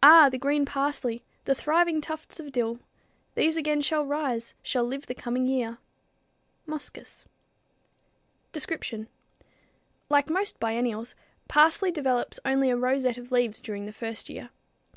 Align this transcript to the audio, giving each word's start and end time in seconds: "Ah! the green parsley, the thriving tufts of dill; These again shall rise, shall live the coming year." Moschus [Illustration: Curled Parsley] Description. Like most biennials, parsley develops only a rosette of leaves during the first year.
"Ah! 0.00 0.28
the 0.28 0.38
green 0.38 0.64
parsley, 0.64 1.24
the 1.44 1.56
thriving 1.56 2.00
tufts 2.00 2.38
of 2.38 2.52
dill; 2.52 2.78
These 3.34 3.56
again 3.56 3.80
shall 3.80 4.06
rise, 4.06 4.54
shall 4.62 4.84
live 4.84 5.06
the 5.06 5.12
coming 5.16 5.44
year." 5.44 5.78
Moschus 6.68 7.26
[Illustration: 8.52 8.52
Curled 8.52 8.52
Parsley] 8.52 8.52
Description. 8.52 9.08
Like 10.08 10.30
most 10.30 10.60
biennials, 10.60 11.16
parsley 11.48 11.90
develops 11.90 12.38
only 12.44 12.70
a 12.70 12.76
rosette 12.76 13.18
of 13.18 13.32
leaves 13.32 13.60
during 13.60 13.86
the 13.86 13.92
first 13.92 14.28
year. 14.30 14.50